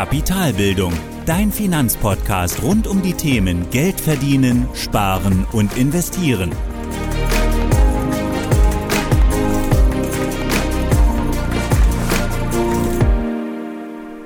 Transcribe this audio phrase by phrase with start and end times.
[0.00, 0.94] Kapitalbildung,
[1.26, 6.52] dein Finanzpodcast rund um die Themen Geld verdienen, sparen und investieren.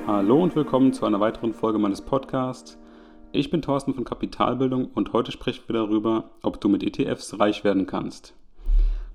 [0.07, 2.79] Hallo und willkommen zu einer weiteren Folge meines Podcasts.
[3.33, 7.65] Ich bin Thorsten von Kapitalbildung und heute sprechen wir darüber, ob du mit ETFs reich
[7.65, 8.33] werden kannst.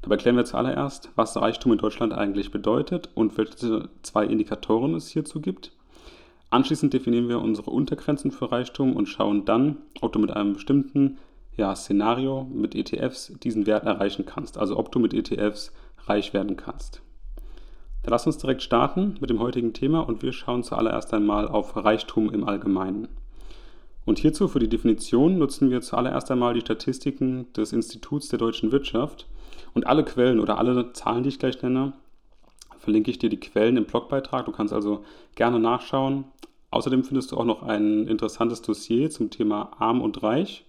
[0.01, 5.07] Dabei klären wir zuallererst, was Reichtum in Deutschland eigentlich bedeutet und welche zwei Indikatoren es
[5.07, 5.71] hierzu gibt.
[6.49, 11.17] Anschließend definieren wir unsere Untergrenzen für Reichtum und schauen dann, ob du mit einem bestimmten
[11.55, 15.71] ja, Szenario mit ETFs diesen Wert erreichen kannst, also ob du mit ETFs
[16.07, 17.01] reich werden kannst.
[18.03, 21.75] Dann lass uns direkt starten mit dem heutigen Thema und wir schauen zuallererst einmal auf
[21.75, 23.09] Reichtum im Allgemeinen.
[24.05, 28.71] Und hierzu für die Definition nutzen wir zuallererst einmal die Statistiken des Instituts der deutschen
[28.71, 29.27] Wirtschaft
[29.75, 31.93] und alle Quellen oder alle Zahlen, die ich gleich nenne,
[32.89, 34.47] verlinke ich dir die Quellen im Blogbeitrag.
[34.47, 35.03] Du kannst also
[35.35, 36.23] gerne nachschauen.
[36.71, 40.65] Außerdem findest du auch noch ein interessantes Dossier zum Thema Arm und Reich,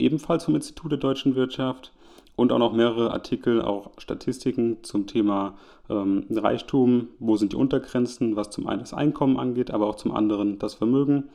[0.00, 1.92] ebenfalls vom Institut der deutschen Wirtschaft
[2.34, 5.54] und auch noch mehrere Artikel, auch Statistiken zum Thema
[5.88, 10.10] ähm, Reichtum, wo sind die Untergrenzen, was zum einen das Einkommen angeht, aber auch zum
[10.10, 11.28] anderen das Vermögen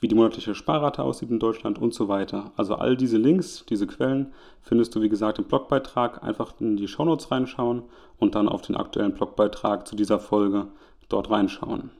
[0.00, 2.52] wie die monatliche Sparrate aussieht in Deutschland und so weiter.
[2.56, 4.32] Also all diese Links, diese Quellen
[4.62, 6.22] findest du wie gesagt im Blogbeitrag.
[6.22, 7.82] Einfach in die Shownotes reinschauen
[8.18, 10.68] und dann auf den aktuellen Blogbeitrag zu dieser Folge
[11.08, 11.90] dort reinschauen.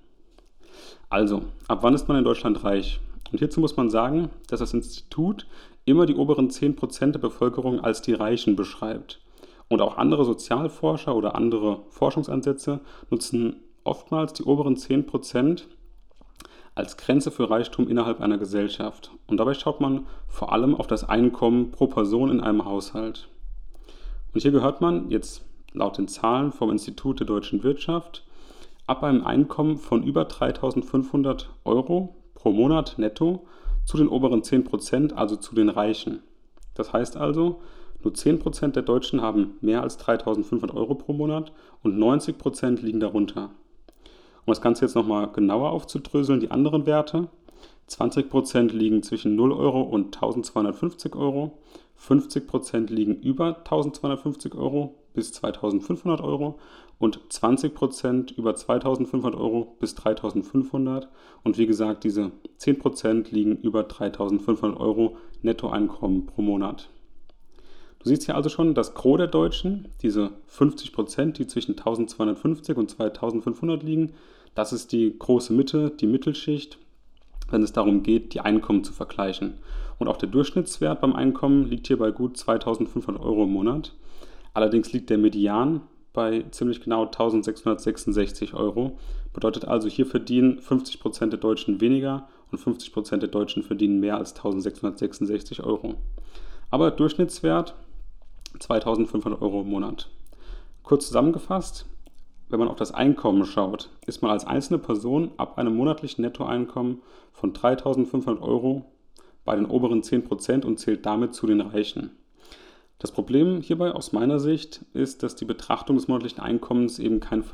[1.11, 3.01] Also, ab wann ist man in Deutschland reich?
[3.33, 5.47] Und hierzu muss man sagen, dass das Institut
[5.85, 9.21] immer die oberen 10% der Bevölkerung als die Reichen beschreibt.
[9.69, 15.65] Und auch andere Sozialforscher oder andere Forschungsansätze nutzen oftmals die oberen 10%
[16.79, 19.11] als Grenze für Reichtum innerhalb einer Gesellschaft.
[19.27, 23.29] Und dabei schaut man vor allem auf das Einkommen pro Person in einem Haushalt.
[24.33, 28.25] Und hier gehört man jetzt laut den Zahlen vom Institut der deutschen Wirtschaft
[28.87, 33.47] ab einem Einkommen von über 3500 Euro pro Monat netto
[33.85, 36.20] zu den oberen 10%, also zu den Reichen.
[36.75, 37.61] Das heißt also,
[38.05, 41.52] nur 10% der Deutschen haben mehr als 3500 Euro pro Monat
[41.83, 43.51] und 90% liegen darunter.
[44.48, 47.29] Um das Ganze jetzt nochmal genauer aufzudröseln, die anderen Werte.
[47.91, 51.59] 20% liegen zwischen 0 Euro und 1250 Euro,
[52.01, 56.58] 50% liegen über 1250 Euro bis 2500 Euro
[56.98, 61.11] und 20% über 2500 Euro bis 3500
[61.45, 66.89] und wie gesagt, diese 10% liegen über 3500 Euro Nettoeinkommen pro Monat.
[67.98, 72.89] Du siehst hier also schon, das Gros der Deutschen, diese 50%, die zwischen 1250 und
[72.89, 74.14] 2500 liegen,
[74.55, 76.79] das ist die große Mitte, die Mittelschicht,
[77.51, 79.55] wenn es darum geht, die Einkommen zu vergleichen.
[79.98, 83.95] Und auch der Durchschnittswert beim Einkommen liegt hier bei gut 2500 Euro im Monat.
[84.55, 85.83] Allerdings liegt der Median
[86.13, 88.98] bei ziemlich genau 1666 Euro.
[89.33, 94.35] Bedeutet also, hier verdienen 50% der Deutschen weniger und 50% der Deutschen verdienen mehr als
[94.35, 95.95] 1666 Euro.
[96.70, 97.75] Aber Durchschnittswert
[98.58, 100.08] 2500 Euro im Monat.
[100.83, 101.87] Kurz zusammengefasst,
[102.48, 107.03] wenn man auf das Einkommen schaut, ist man als einzelne Person ab einem monatlichen Nettoeinkommen
[107.33, 108.85] von 3.500 Euro
[109.45, 112.11] bei den oberen 10% und zählt damit zu den Reichen.
[112.98, 117.45] Das Problem hierbei aus meiner Sicht ist, dass die Betrachtung des monatlichen Einkommens eben kein,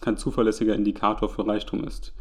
[0.00, 2.12] kein zuverlässiger Indikator für Reichtum ist.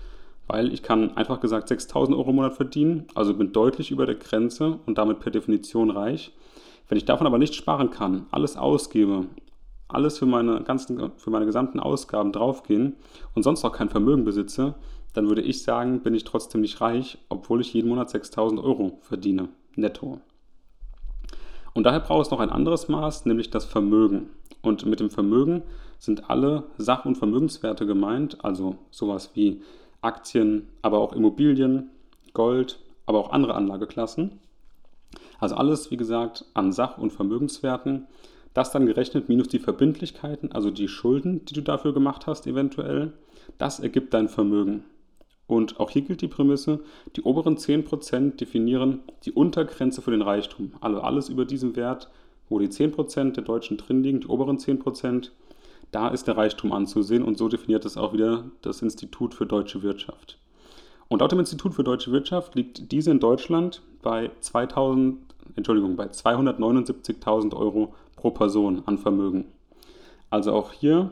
[0.48, 4.16] Weil ich kann einfach gesagt 6.000 Euro im Monat verdienen, also bin deutlich über der
[4.16, 6.32] Grenze und damit per Definition reich.
[6.88, 9.26] Wenn ich davon aber nicht sparen kann, alles ausgebe
[9.90, 12.96] alles für meine, ganzen, für meine gesamten Ausgaben draufgehen
[13.36, 14.76] und sonst auch kein Vermögen besitze,
[15.14, 19.00] dann würde ich sagen, bin ich trotzdem nicht reich, obwohl ich jeden Monat 6000 Euro
[19.02, 20.22] verdiene, netto.
[21.74, 24.30] Und daher braucht es noch ein anderes Maß, nämlich das Vermögen.
[24.62, 25.64] Und mit dem Vermögen
[25.98, 29.62] sind alle Sach- und Vermögenswerte gemeint, also sowas wie
[30.02, 31.90] Aktien, aber auch Immobilien,
[32.34, 34.40] Gold, aber auch andere Anlageklassen.
[35.40, 38.08] Also alles, wie gesagt, an Sach- und Vermögenswerten,
[38.54, 43.14] das dann gerechnet minus die Verbindlichkeiten, also die Schulden, die du dafür gemacht hast eventuell.
[43.58, 44.84] Das ergibt dein Vermögen.
[45.48, 46.80] Und auch hier gilt die Prämisse,
[47.16, 50.74] die oberen 10% definieren die Untergrenze für den Reichtum.
[50.80, 52.10] Also alles über diesem Wert,
[52.50, 55.32] wo die 10% der Deutschen drin liegen, die oberen 10%,
[55.92, 59.82] da ist der Reichtum anzusehen und so definiert es auch wieder das Institut für deutsche
[59.82, 60.38] Wirtschaft.
[61.08, 65.18] Und laut dem Institut für deutsche Wirtschaft liegt diese in Deutschland bei 2000,
[65.56, 69.46] Entschuldigung, bei 279.000 Euro pro Person an Vermögen.
[70.30, 71.12] Also auch hier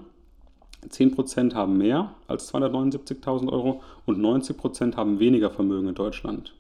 [0.88, 6.54] 10% haben mehr als 279.000 Euro und 90% haben weniger Vermögen in Deutschland.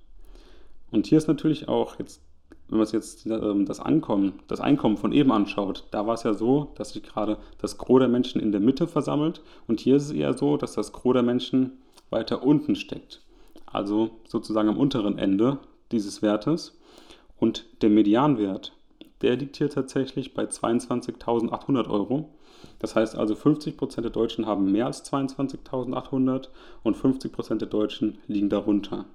[0.89, 2.21] Und hier ist natürlich auch jetzt,
[2.69, 6.23] wenn man sich jetzt ähm, das, Ankommen, das Einkommen von eben anschaut, da war es
[6.23, 9.97] ja so, dass sich gerade das Gros der Menschen in der Mitte versammelt und hier
[9.97, 11.73] ist es eher so, dass das Gros der Menschen
[12.09, 13.21] weiter unten steckt.
[13.65, 15.59] also sozusagen am unteren Ende
[15.91, 16.79] dieses Wertes.
[17.39, 18.73] Und der Medianwert,
[19.21, 22.29] der liegt hier tatsächlich bei 22.800 Euro.
[22.79, 26.49] Das heißt also 50% der Deutschen haben mehr als 22.800
[26.83, 29.05] und 50% der Deutschen liegen darunter.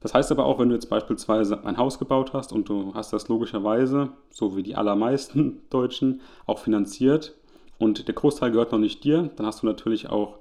[0.00, 3.12] Das heißt aber auch, wenn du jetzt beispielsweise ein Haus gebaut hast und du hast
[3.12, 7.34] das logischerweise, so wie die allermeisten Deutschen, auch finanziert
[7.78, 10.38] und der Großteil gehört noch nicht dir, dann hast du natürlich auch,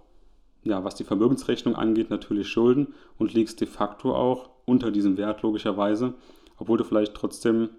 [0.63, 5.42] ja, was die Vermögensrechnung angeht, natürlich Schulden und liegst de facto auch unter diesem Wert
[5.42, 6.13] logischerweise,
[6.57, 7.69] obwohl du vielleicht trotzdem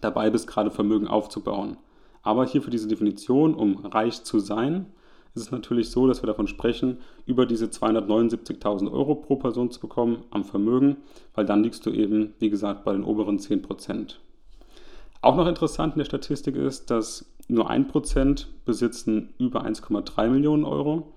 [0.00, 1.76] dabei bist, gerade Vermögen aufzubauen.
[2.22, 4.86] Aber hier für diese Definition, um reich zu sein,
[5.34, 9.80] ist es natürlich so, dass wir davon sprechen, über diese 279.000 Euro pro Person zu
[9.80, 10.96] bekommen am Vermögen,
[11.34, 14.20] weil dann liegst du eben, wie gesagt, bei den oberen 10 Prozent.
[15.22, 21.12] Auch noch interessant in der Statistik ist, dass nur 1% besitzen über 1,3 Millionen Euro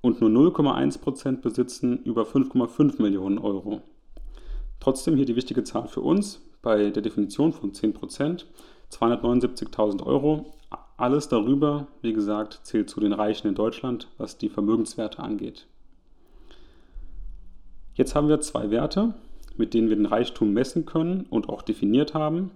[0.00, 3.82] und nur 0,1% besitzen über 5,5 Millionen Euro.
[4.80, 8.44] Trotzdem hier die wichtige Zahl für uns bei der Definition von 10%,
[8.92, 10.52] 279.000 Euro.
[10.98, 15.66] Alles darüber, wie gesagt, zählt zu den Reichen in Deutschland, was die Vermögenswerte angeht.
[17.94, 19.14] Jetzt haben wir zwei Werte,
[19.56, 22.50] mit denen wir den Reichtum messen können und auch definiert haben.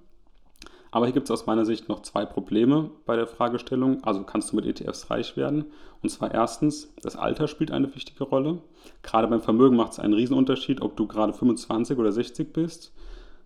[0.90, 4.04] Aber hier gibt es aus meiner Sicht noch zwei Probleme bei der Fragestellung.
[4.04, 5.64] Also kannst du mit ETFs reich werden?
[6.02, 8.58] Und zwar erstens, das Alter spielt eine wichtige Rolle.
[9.02, 12.92] Gerade beim Vermögen macht es einen Riesenunterschied, ob du gerade 25 oder 60 bist.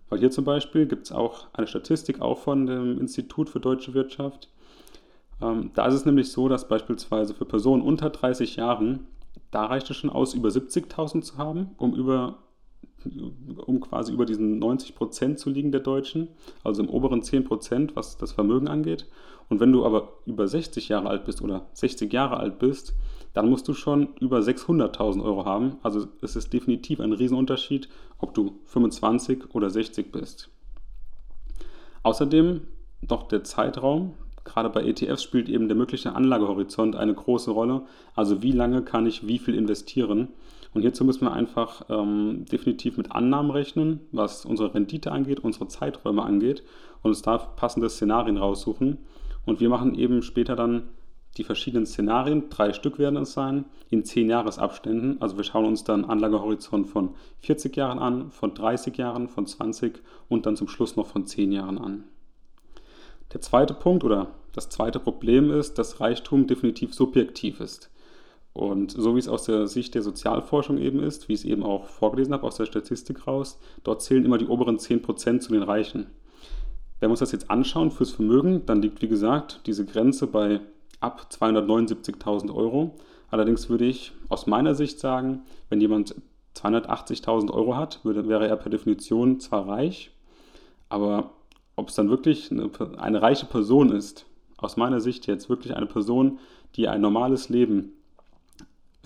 [0.09, 3.93] Weil hier zum Beispiel gibt es auch eine Statistik auch von dem Institut für deutsche
[3.93, 4.49] Wirtschaft.
[5.41, 9.07] Ähm, da ist es nämlich so, dass beispielsweise für Personen unter 30 Jahren,
[9.51, 12.39] da reicht es schon aus, über 70.000 zu haben, um über
[13.65, 16.29] um quasi über diesen 90 Prozent zu liegen der Deutschen,
[16.63, 19.07] also im oberen 10 Prozent, was das Vermögen angeht.
[19.49, 22.93] Und wenn du aber über 60 Jahre alt bist oder 60 Jahre alt bist,
[23.33, 25.77] dann musst du schon über 600.000 Euro haben.
[25.83, 30.49] Also es ist definitiv ein Riesenunterschied, ob du 25 oder 60 bist.
[32.03, 32.61] Außerdem
[33.07, 34.13] noch der Zeitraum.
[34.43, 37.83] Gerade bei ETFs spielt eben der mögliche Anlagehorizont eine große Rolle.
[38.15, 40.29] Also wie lange kann ich wie viel investieren?
[40.77, 45.67] Und hierzu müssen wir einfach ähm, definitiv mit Annahmen rechnen, was unsere Rendite angeht, unsere
[45.67, 46.61] Zeiträume angeht
[47.01, 48.99] und uns da passende Szenarien raussuchen.
[49.43, 50.89] Und wir machen eben später dann
[51.37, 55.19] die verschiedenen Szenarien, drei Stück werden es sein, in 10 Jahresabständen.
[55.19, 60.03] Also wir schauen uns dann Anlagehorizont von 40 Jahren an, von 30 Jahren, von 20
[60.29, 62.03] und dann zum Schluss noch von 10 Jahren an.
[63.33, 67.89] Der zweite Punkt oder das zweite Problem ist, dass Reichtum definitiv subjektiv ist.
[68.57, 71.61] Und so wie es aus der Sicht der Sozialforschung eben ist, wie ich es eben
[71.61, 75.61] auch vorgelesen habe aus der Statistik raus, dort zählen immer die oberen 10% zu den
[75.61, 76.07] Reichen.
[76.99, 80.59] Wenn wir uns das jetzt anschauen fürs Vermögen, dann liegt wie gesagt diese Grenze bei
[80.99, 82.95] ab 279.000 Euro.
[83.29, 86.15] Allerdings würde ich aus meiner Sicht sagen, wenn jemand
[86.55, 90.09] 280.000 Euro hat, würde, wäre er per Definition zwar reich,
[90.89, 91.29] aber
[91.75, 94.25] ob es dann wirklich eine, eine reiche Person ist,
[94.57, 96.39] aus meiner Sicht jetzt wirklich eine Person,
[96.75, 97.93] die ein normales Leben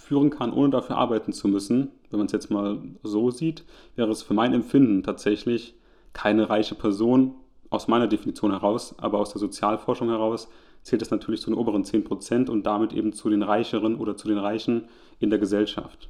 [0.01, 3.63] führen kann, ohne dafür arbeiten zu müssen, wenn man es jetzt mal so sieht,
[3.95, 5.75] wäre es für mein Empfinden tatsächlich
[6.13, 7.35] keine reiche Person
[7.69, 10.49] aus meiner Definition heraus, aber aus der Sozialforschung heraus
[10.83, 14.27] zählt es natürlich zu den oberen 10% und damit eben zu den Reicheren oder zu
[14.27, 14.89] den Reichen
[15.19, 16.09] in der Gesellschaft.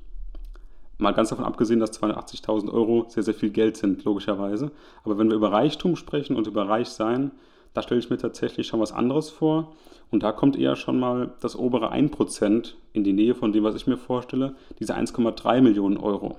[0.98, 4.71] Mal ganz davon abgesehen, dass 280.000 Euro sehr, sehr viel Geld sind, logischerweise.
[5.03, 7.31] Aber wenn wir über Reichtum sprechen und über Reichsein,
[7.73, 9.73] da stelle ich mir tatsächlich schon was anderes vor.
[10.09, 13.75] Und da kommt eher schon mal das obere 1% in die Nähe von dem, was
[13.75, 16.37] ich mir vorstelle, diese 1,3 Millionen Euro.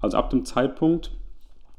[0.00, 1.10] Also ab dem Zeitpunkt,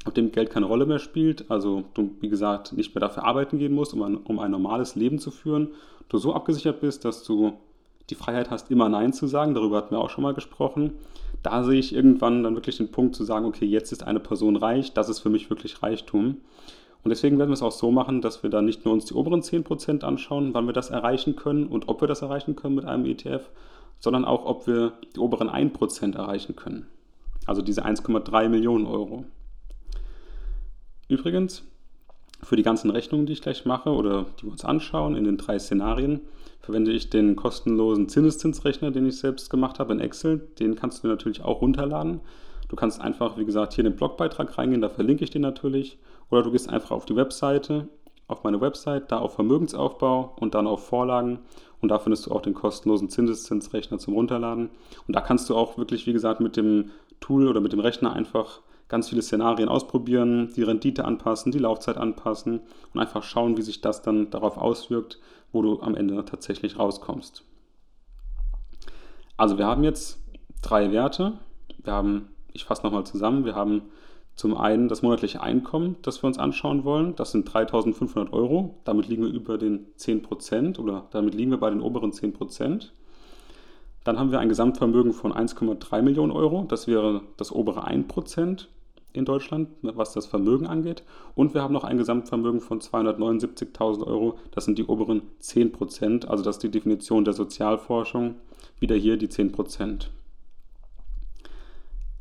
[0.05, 3.59] ab dem Geld keine Rolle mehr spielt, also du, wie gesagt, nicht mehr dafür arbeiten
[3.59, 5.69] gehen musst, um ein, um ein normales Leben zu führen,
[6.09, 7.53] du so abgesichert bist, dass du
[8.09, 10.93] die Freiheit hast, immer Nein zu sagen, darüber hatten wir auch schon mal gesprochen.
[11.41, 14.55] Da sehe ich irgendwann dann wirklich den Punkt zu sagen, okay, jetzt ist eine Person
[14.55, 16.37] reich, das ist für mich wirklich Reichtum.
[17.03, 19.13] Und deswegen werden wir es auch so machen, dass wir dann nicht nur uns die
[19.13, 22.85] oberen 10% anschauen, wann wir das erreichen können und ob wir das erreichen können mit
[22.85, 23.49] einem ETF,
[23.99, 26.87] sondern auch, ob wir die oberen 1% erreichen können.
[27.45, 29.25] Also diese 1,3 Millionen Euro.
[31.09, 31.63] Übrigens,
[32.41, 35.37] für die ganzen Rechnungen, die ich gleich mache oder die wir uns anschauen in den
[35.37, 36.21] drei Szenarien,
[36.61, 40.39] verwende ich den kostenlosen Zinseszinsrechner, den ich selbst gemacht habe in Excel.
[40.59, 42.21] Den kannst du natürlich auch runterladen.
[42.73, 45.99] Du kannst einfach, wie gesagt, hier in den Blogbeitrag reingehen, da verlinke ich den natürlich.
[46.31, 47.87] Oder du gehst einfach auf die Webseite,
[48.27, 51.37] auf meine Website, da auf Vermögensaufbau und dann auf Vorlagen.
[51.81, 54.71] Und da findest du auch den kostenlosen Zinseszinsrechner zum Runterladen.
[55.07, 56.89] Und da kannst du auch wirklich, wie gesagt, mit dem
[57.19, 61.97] Tool oder mit dem Rechner einfach ganz viele Szenarien ausprobieren, die Rendite anpassen, die Laufzeit
[61.97, 62.59] anpassen
[62.91, 65.19] und einfach schauen, wie sich das dann darauf auswirkt,
[65.51, 67.43] wo du am Ende tatsächlich rauskommst.
[69.37, 70.19] Also wir haben jetzt
[70.63, 71.33] drei Werte.
[71.83, 73.45] Wir haben Ich fasse nochmal zusammen.
[73.45, 73.83] Wir haben
[74.35, 77.15] zum einen das monatliche Einkommen, das wir uns anschauen wollen.
[77.15, 78.75] Das sind 3.500 Euro.
[78.83, 82.89] Damit liegen wir über den 10% oder damit liegen wir bei den oberen 10%.
[84.03, 86.65] Dann haben wir ein Gesamtvermögen von 1,3 Millionen Euro.
[86.67, 88.67] Das wäre das obere 1%
[89.13, 91.03] in Deutschland, was das Vermögen angeht.
[91.35, 94.39] Und wir haben noch ein Gesamtvermögen von 279.000 Euro.
[94.51, 96.25] Das sind die oberen 10%.
[96.25, 98.35] Also das ist die Definition der Sozialforschung.
[98.79, 100.07] Wieder hier die 10%.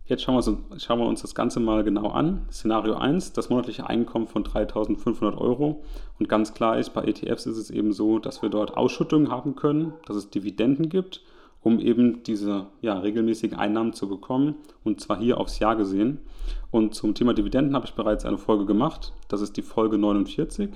[0.06, 2.44] Jetzt schauen wir, uns, schauen wir, uns, das Ganze mal genau an.
[2.50, 5.85] Szenario 1, das monatliche Einkommen von 3.500 Euro.
[6.18, 9.54] Und ganz klar ist, bei ETFs ist es eben so, dass wir dort Ausschüttungen haben
[9.54, 11.23] können, dass es Dividenden gibt,
[11.62, 14.56] um eben diese ja, regelmäßigen Einnahmen zu bekommen.
[14.82, 16.18] Und zwar hier aufs Jahr gesehen.
[16.73, 19.12] Und zum Thema Dividenden habe ich bereits eine Folge gemacht.
[19.28, 20.71] Das ist die Folge 49.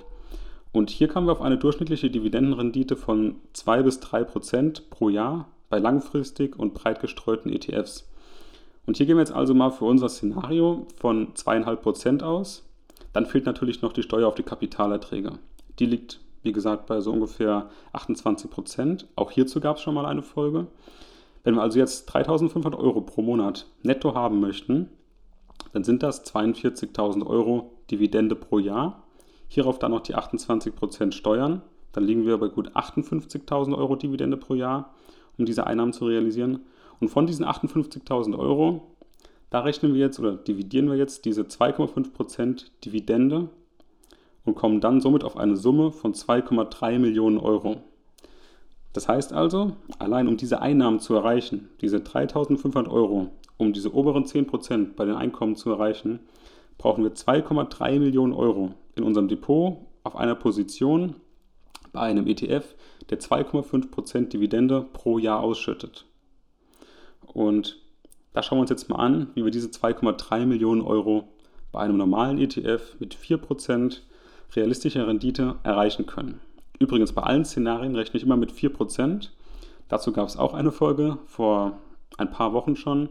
[0.71, 5.49] Und hier kamen wir auf eine durchschnittliche Dividendenrendite von 2 bis 3 Prozent pro Jahr
[5.69, 8.09] bei langfristig und breit gestreuten ETFs.
[8.87, 12.65] Und hier gehen wir jetzt also mal für unser Szenario von 2,5% aus.
[13.13, 15.33] Dann fehlt natürlich noch die Steuer auf die Kapitalerträge.
[15.79, 19.05] Die liegt, wie gesagt, bei so ungefähr 28%.
[19.17, 20.69] Auch hierzu gab es schon mal eine Folge.
[21.43, 24.89] Wenn wir also jetzt 3.500 Euro pro Monat netto haben möchten,
[25.73, 29.05] dann sind das 42.000 Euro Dividende pro Jahr.
[29.49, 31.63] Hierauf dann noch die 28% Steuern.
[31.93, 34.95] Dann liegen wir bei gut 58.000 Euro Dividende pro Jahr,
[35.39, 36.61] um diese Einnahmen zu realisieren.
[37.01, 38.83] Und von diesen 58.000 Euro,
[39.51, 43.49] da rechnen wir jetzt oder dividieren wir jetzt diese 2,5% Dividende
[44.45, 47.77] und kommen dann somit auf eine Summe von 2,3 Millionen Euro.
[48.93, 54.25] Das heißt also, allein um diese Einnahmen zu erreichen, diese 3.500 Euro, um diese oberen
[54.25, 56.21] 10% bei den Einkommen zu erreichen,
[56.79, 61.17] brauchen wir 2,3 Millionen Euro in unserem Depot auf einer Position
[61.93, 62.75] bei einem ETF,
[63.11, 66.07] der 2,5% Dividende pro Jahr ausschüttet.
[67.37, 67.77] Und
[68.33, 71.29] da schauen wir uns jetzt mal an, wie wir diese 2,3 Millionen Euro
[71.71, 73.99] bei einem normalen ETF mit 4%
[74.55, 76.41] realistischer Rendite erreichen können.
[76.79, 79.29] Übrigens bei allen Szenarien rechne ich immer mit 4%.
[79.89, 81.79] Dazu gab es auch eine Folge vor
[82.17, 83.11] ein paar Wochen schon,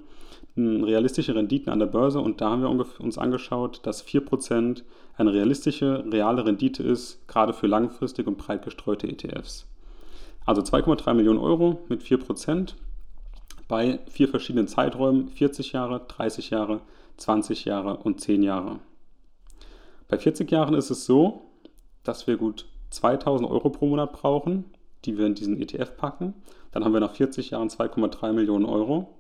[0.58, 4.82] realistische Renditen an der Börse und da haben wir uns angeschaut, dass 4%
[5.18, 9.68] eine realistische, reale Rendite ist, gerade für langfristig und breit gestreute ETFs.
[10.48, 12.74] Also 2,3 Millionen Euro mit 4%
[13.68, 16.82] bei vier verschiedenen Zeiträumen, 40 Jahre, 30 Jahre,
[17.18, 18.80] 20 Jahre und 10 Jahre.
[20.08, 21.50] Bei 40 Jahren ist es so,
[22.04, 24.66] dass wir gut 2000 Euro pro Monat brauchen,
[25.04, 26.34] die wir in diesen ETF packen.
[26.72, 29.16] Dann haben wir nach 40 Jahren 2,3 Millionen Euro.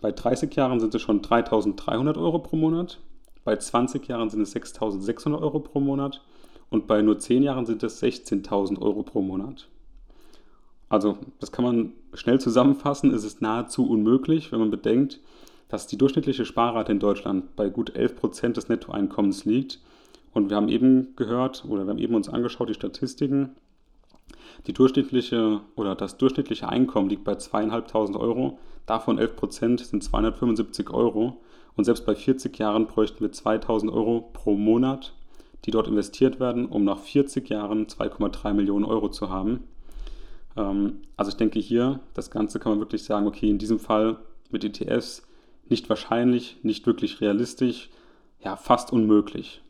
[0.00, 2.98] Bei 30 Jahren sind es schon 3300 Euro pro Monat.
[3.44, 6.22] Bei 20 Jahren sind es 6600 Euro pro Monat.
[6.70, 9.68] Und bei nur 10 Jahren sind es 16.000 Euro pro Monat.
[10.88, 13.12] Also, das kann man schnell zusammenfassen.
[13.12, 15.20] Es ist nahezu unmöglich, wenn man bedenkt,
[15.68, 19.80] dass die durchschnittliche Sparrate in Deutschland bei gut 11 Prozent des Nettoeinkommens liegt.
[20.32, 23.50] Und wir haben eben gehört oder wir haben eben uns angeschaut, die Statistiken.
[24.66, 28.58] Die durchschnittliche oder das durchschnittliche Einkommen liegt bei zweieinhalbtausend Euro.
[28.86, 31.40] Davon 11 Prozent sind 275 Euro.
[31.76, 35.12] Und selbst bei 40 Jahren bräuchten wir 2000 Euro pro Monat,
[35.64, 39.64] die dort investiert werden, um nach 40 Jahren 2,3 Millionen Euro zu haben.
[40.56, 44.18] Ähm, also ich denke hier, das Ganze kann man wirklich sagen, okay, in diesem Fall
[44.50, 45.26] mit ETFs
[45.68, 47.90] nicht wahrscheinlich, nicht wirklich realistisch,
[48.42, 49.62] ja, fast unmöglich.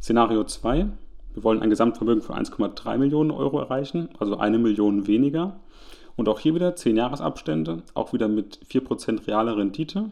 [0.00, 0.88] Szenario 2.
[1.34, 5.60] Wir wollen ein Gesamtvermögen von 1,3 Millionen Euro erreichen, also eine Million weniger.
[6.16, 10.10] Und auch hier wieder 10 Jahresabstände, auch wieder mit 4% realer Rendite.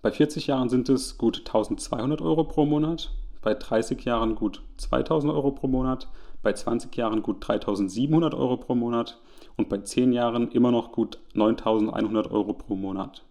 [0.00, 3.10] Bei 40 Jahren sind es gut 1200 Euro pro Monat,
[3.42, 6.08] bei 30 Jahren gut 2000 Euro pro Monat,
[6.46, 9.18] bei 20 Jahren gut 3.700 Euro pro Monat
[9.56, 13.24] und bei 10 Jahren immer noch gut 9.100 Euro pro Monat.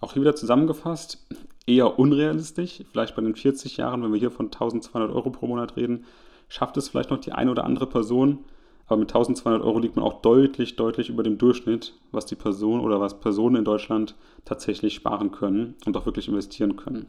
[0.00, 1.24] Auch hier wieder zusammengefasst,
[1.68, 2.82] eher unrealistisch.
[2.90, 6.04] Vielleicht bei den 40 Jahren, wenn wir hier von 1.200 Euro pro Monat reden,
[6.48, 8.40] schafft es vielleicht noch die eine oder andere Person.
[8.88, 12.80] Aber mit 1.200 Euro liegt man auch deutlich, deutlich über dem Durchschnitt, was die Person
[12.80, 17.06] oder was Personen in Deutschland tatsächlich sparen können und auch wirklich investieren können.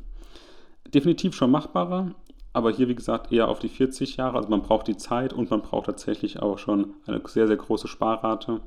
[0.93, 2.13] Definitiv schon machbarer,
[2.53, 4.37] aber hier, wie gesagt, eher auf die 40 Jahre.
[4.37, 7.87] Also man braucht die Zeit und man braucht tatsächlich auch schon eine sehr, sehr große
[7.87, 8.61] Sparrate,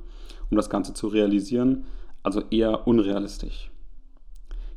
[0.49, 1.85] um das Ganze zu realisieren.
[2.23, 3.69] Also eher unrealistisch.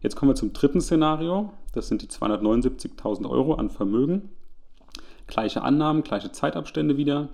[0.00, 1.52] Jetzt kommen wir zum dritten Szenario.
[1.72, 4.30] Das sind die 279.000 Euro an Vermögen.
[5.26, 7.30] Gleiche Annahmen, gleiche Zeitabstände wieder.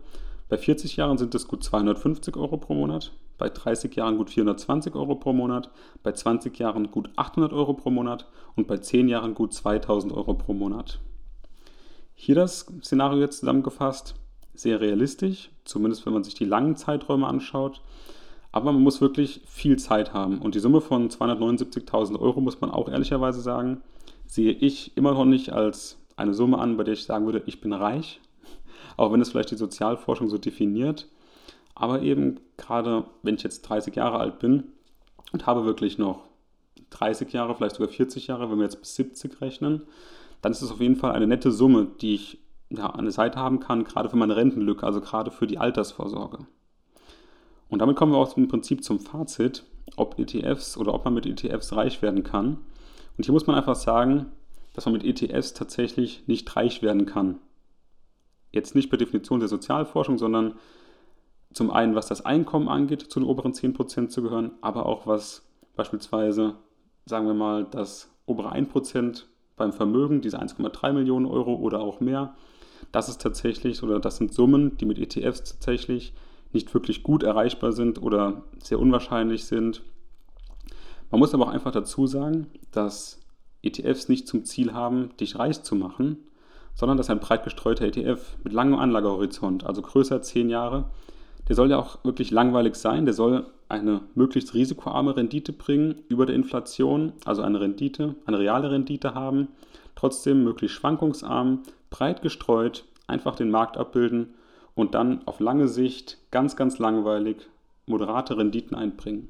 [0.48, 4.94] Bei 40 Jahren sind es gut 250 Euro pro Monat, bei 30 Jahren gut 420
[4.94, 5.70] Euro pro Monat,
[6.02, 10.34] bei 20 Jahren gut 800 Euro pro Monat und bei 10 Jahren gut 2000 Euro
[10.34, 11.00] pro Monat.
[12.14, 14.14] Hier das Szenario jetzt zusammengefasst,
[14.54, 17.80] sehr realistisch, zumindest wenn man sich die langen Zeiträume anschaut.
[18.52, 20.38] Aber man muss wirklich viel Zeit haben.
[20.38, 23.82] Und die Summe von 279.000 Euro, muss man auch ehrlicherweise sagen,
[24.26, 27.60] sehe ich immer noch nicht als eine Summe an, bei der ich sagen würde, ich
[27.60, 28.20] bin reich.
[28.96, 31.08] Auch wenn es vielleicht die Sozialforschung so definiert.
[31.74, 34.64] Aber eben gerade, wenn ich jetzt 30 Jahre alt bin
[35.32, 36.22] und habe wirklich noch
[36.90, 39.82] 30 Jahre, vielleicht sogar 40 Jahre, wenn wir jetzt bis 70 rechnen,
[40.44, 43.38] dann ist es auf jeden Fall eine nette Summe, die ich ja, an der Seite
[43.38, 46.46] haben kann, gerade für meine Rentenlücke, also gerade für die Altersvorsorge.
[47.70, 49.64] Und damit kommen wir auch im Prinzip zum Fazit,
[49.96, 52.58] ob ETFs oder ob man mit ETFs reich werden kann.
[53.16, 54.32] Und hier muss man einfach sagen,
[54.74, 57.38] dass man mit ETFs tatsächlich nicht reich werden kann.
[58.52, 60.58] Jetzt nicht per Definition der Sozialforschung, sondern
[61.54, 65.48] zum einen, was das Einkommen angeht, zu den oberen 10% zu gehören, aber auch was
[65.74, 66.56] beispielsweise,
[67.06, 69.24] sagen wir mal, das obere 1%
[69.56, 72.34] beim Vermögen, diese 1,3 Millionen Euro oder auch mehr,
[72.92, 76.12] das ist tatsächlich oder das sind Summen, die mit ETFs tatsächlich
[76.52, 79.82] nicht wirklich gut erreichbar sind oder sehr unwahrscheinlich sind.
[81.10, 83.20] Man muss aber auch einfach dazu sagen, dass
[83.62, 86.18] ETFs nicht zum Ziel haben, dich reich zu machen,
[86.74, 90.90] sondern dass ein breit gestreuter ETF mit langem Anlagehorizont, also größer 10 Jahre,
[91.48, 96.26] der soll ja auch wirklich langweilig sein, der soll eine möglichst risikoarme Rendite bringen über
[96.26, 99.48] der Inflation, also eine Rendite, eine reale Rendite haben,
[99.94, 104.34] trotzdem möglichst schwankungsarm, breit gestreut, einfach den Markt abbilden
[104.74, 107.36] und dann auf lange Sicht ganz, ganz langweilig
[107.86, 109.28] moderate Renditen einbringen.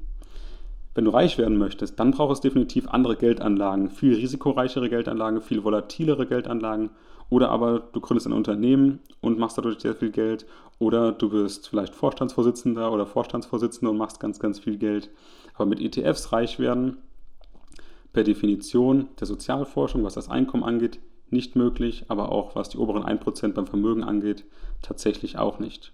[0.93, 5.63] Wenn du reich werden möchtest, dann braucht es definitiv andere Geldanlagen, viel risikoreichere Geldanlagen, viel
[5.63, 6.89] volatilere Geldanlagen
[7.29, 10.45] oder aber du gründest ein Unternehmen und machst dadurch sehr viel Geld
[10.79, 15.09] oder du wirst vielleicht Vorstandsvorsitzender oder Vorstandsvorsitzender und machst ganz, ganz viel Geld.
[15.55, 16.97] Aber mit ETFs reich werden,
[18.13, 23.03] per Definition der Sozialforschung, was das Einkommen angeht, nicht möglich, aber auch was die oberen
[23.03, 24.45] 1% beim Vermögen angeht,
[24.81, 25.91] tatsächlich auch nicht.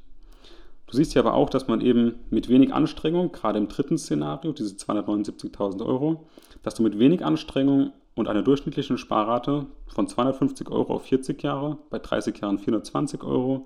[0.87, 4.51] Du siehst hier aber auch, dass man eben mit wenig Anstrengung, gerade im dritten Szenario,
[4.51, 6.27] diese 279.000 Euro,
[6.63, 11.79] dass du mit wenig Anstrengung und einer durchschnittlichen Sparrate von 250 Euro auf 40 Jahre,
[11.89, 13.65] bei 30 Jahren 420 Euro,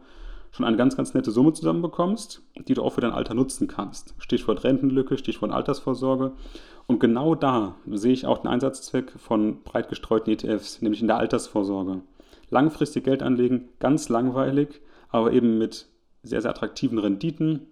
[0.51, 4.15] schon eine ganz, ganz nette Summe zusammenbekommst, die du auch für dein Alter nutzen kannst.
[4.17, 6.31] Stichwort Rentenlücke, Stichwort Altersvorsorge.
[6.87, 11.17] Und genau da sehe ich auch den Einsatzzweck von breit gestreuten ETFs, nämlich in der
[11.17, 12.01] Altersvorsorge.
[12.49, 15.89] Langfristig Geld anlegen, ganz langweilig, aber eben mit
[16.23, 17.67] sehr, sehr attraktiven Renditen,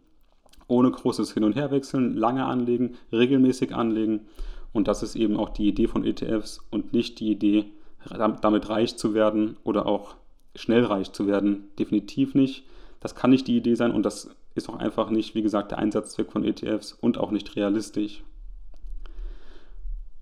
[0.67, 4.28] ohne großes Hin- und Herwechseln, lange anlegen, regelmäßig anlegen.
[4.74, 7.66] Und das ist eben auch die Idee von ETFs und nicht die Idee,
[8.10, 10.16] damit reich zu werden oder auch
[10.56, 11.70] schnell reich zu werden.
[11.80, 12.66] Definitiv nicht.
[13.00, 15.80] Das kann nicht die Idee sein und das ist auch einfach nicht, wie gesagt, der
[15.80, 18.24] Einsatzzweck von ETFs und auch nicht realistisch.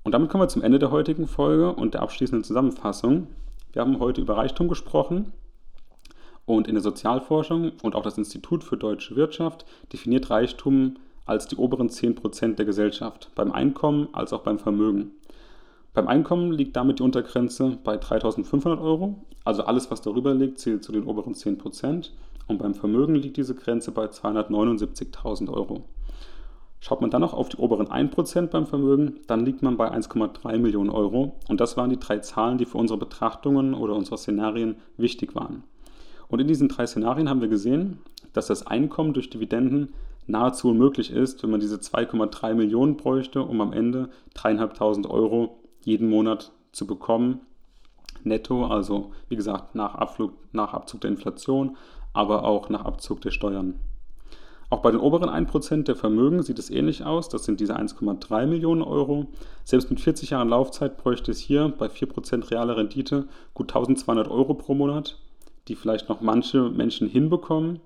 [0.04, 3.28] Und damit kommen wir zum Ende der heutigen Folge und der abschließenden Zusammenfassung.
[3.72, 5.32] Wir haben heute über Reichtum gesprochen
[6.46, 11.56] und in der Sozialforschung und auch das Institut für deutsche Wirtschaft definiert Reichtum als die
[11.56, 15.12] oberen 10% der Gesellschaft, beim Einkommen als auch beim Vermögen.
[15.94, 20.84] Beim Einkommen liegt damit die Untergrenze bei 3.500 Euro, also alles, was darüber liegt, zählt
[20.84, 22.12] zu den oberen 10%.
[22.48, 25.86] Und beim Vermögen liegt diese Grenze bei 279.000 Euro.
[26.80, 30.58] Schaut man dann noch auf die oberen 1% beim Vermögen, dann liegt man bei 1,3
[30.58, 31.36] Millionen Euro.
[31.48, 35.64] Und das waren die drei Zahlen, die für unsere Betrachtungen oder unsere Szenarien wichtig waren.
[36.28, 38.00] Und in diesen drei Szenarien haben wir gesehen,
[38.34, 39.94] dass das Einkommen durch Dividenden
[40.32, 46.10] nahezu unmöglich ist, wenn man diese 2,3 Millionen bräuchte, um am Ende 3.500 Euro jeden
[46.10, 47.42] Monat zu bekommen.
[48.24, 51.78] Netto, also wie gesagt nach, Abflug, nach Abzug der Inflation,
[52.14, 53.80] aber auch nach Abzug der Steuern.
[54.70, 57.28] Auch bei den oberen 1% der Vermögen sieht es ähnlich aus.
[57.28, 59.28] Das sind diese 1,3 Millionen Euro.
[59.66, 64.54] Selbst mit 40 Jahren Laufzeit bräuchte es hier bei 4% realer Rendite gut 1200 Euro
[64.54, 65.18] pro Monat,
[65.68, 67.82] die vielleicht noch manche Menschen hinbekommen.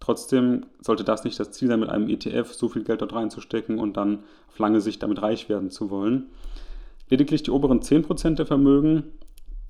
[0.00, 3.78] Trotzdem sollte das nicht das Ziel sein, mit einem ETF so viel Geld dort reinzustecken
[3.78, 6.26] und dann auf lange Sicht damit reich werden zu wollen.
[7.08, 9.04] Lediglich die oberen 10% der Vermögen,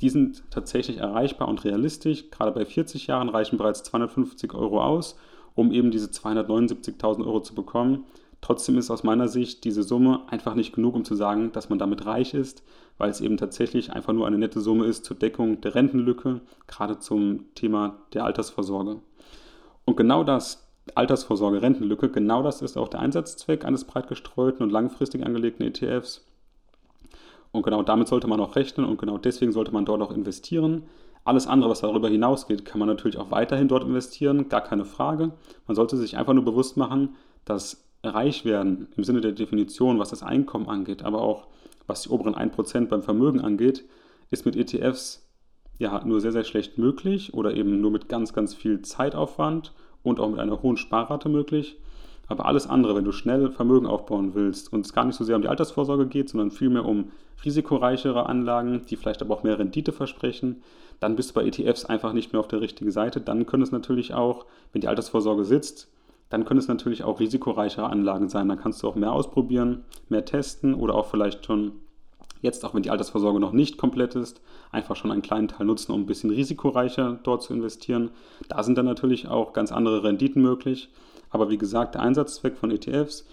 [0.00, 2.30] die sind tatsächlich erreichbar und realistisch.
[2.30, 5.16] Gerade bei 40 Jahren reichen bereits 250 Euro aus,
[5.54, 8.04] um eben diese 279.000 Euro zu bekommen.
[8.42, 11.78] Trotzdem ist aus meiner Sicht diese Summe einfach nicht genug, um zu sagen, dass man
[11.78, 12.62] damit reich ist,
[12.98, 16.98] weil es eben tatsächlich einfach nur eine nette Summe ist zur Deckung der Rentenlücke, gerade
[16.98, 19.00] zum Thema der Altersvorsorge.
[19.86, 24.70] Und genau das, Altersvorsorge, Rentenlücke, genau das ist auch der Einsatzzweck eines breit gestreuten und
[24.70, 26.24] langfristig angelegten ETFs.
[27.52, 30.82] Und genau damit sollte man auch rechnen und genau deswegen sollte man dort auch investieren.
[31.24, 35.32] Alles andere, was darüber hinausgeht, kann man natürlich auch weiterhin dort investieren, gar keine Frage.
[35.66, 40.22] Man sollte sich einfach nur bewusst machen, dass Reichwerden im Sinne der Definition, was das
[40.22, 41.46] Einkommen angeht, aber auch
[41.86, 43.84] was die oberen 1% beim Vermögen angeht,
[44.30, 45.25] ist mit ETFs
[45.78, 50.20] ja nur sehr, sehr schlecht möglich oder eben nur mit ganz, ganz viel Zeitaufwand und
[50.20, 51.76] auch mit einer hohen Sparrate möglich.
[52.28, 55.36] Aber alles andere, wenn du schnell Vermögen aufbauen willst und es gar nicht so sehr
[55.36, 57.10] um die Altersvorsorge geht, sondern vielmehr um
[57.44, 60.62] risikoreichere Anlagen, die vielleicht aber auch mehr Rendite versprechen,
[60.98, 63.20] dann bist du bei ETFs einfach nicht mehr auf der richtigen Seite.
[63.20, 65.88] Dann können es natürlich auch, wenn die Altersvorsorge sitzt,
[66.28, 68.48] dann können es natürlich auch risikoreichere Anlagen sein.
[68.48, 71.72] Dann kannst du auch mehr ausprobieren, mehr testen oder auch vielleicht schon
[72.40, 75.92] jetzt, auch wenn die Altersvorsorge noch nicht komplett ist, einfach schon einen kleinen Teil nutzen,
[75.92, 78.10] um ein bisschen risikoreicher dort zu investieren.
[78.48, 80.88] Da sind dann natürlich auch ganz andere Renditen möglich.
[81.30, 83.26] Aber wie gesagt, der Einsatzzweck von ETFs,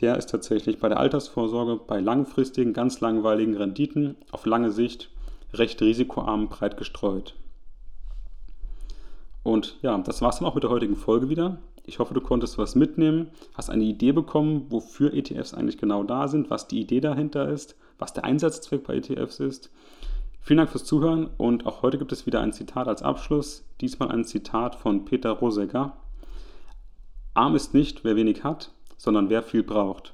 [0.00, 5.10] der ist tatsächlich bei der Altersvorsorge bei langfristigen, ganz langweiligen Renditen auf lange Sicht
[5.54, 7.34] recht risikoarm breit gestreut.
[9.42, 11.58] Und ja, das war es dann auch mit der heutigen Folge wieder.
[11.88, 16.26] Ich hoffe, du konntest was mitnehmen, hast eine Idee bekommen, wofür ETFs eigentlich genau da
[16.26, 19.70] sind, was die Idee dahinter ist, was der Einsatzzweck bei ETFs ist.
[20.40, 23.64] Vielen Dank fürs Zuhören und auch heute gibt es wieder ein Zitat als Abschluss.
[23.80, 25.96] Diesmal ein Zitat von Peter Rosegger.
[27.34, 30.12] Arm ist nicht, wer wenig hat, sondern wer viel braucht.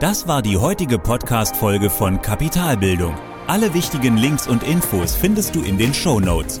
[0.00, 3.14] Das war die heutige Podcast-Folge von Kapitalbildung.
[3.46, 6.60] Alle wichtigen Links und Infos findest du in den Show Notes.